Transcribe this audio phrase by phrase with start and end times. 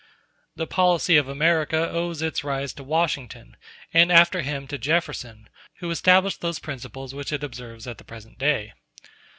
[0.61, 3.55] ]The policy of America owes its rise to Washington,
[3.93, 8.39] and after him to Jefferson, who established those principles which it observes at the present
[8.39, 8.73] day.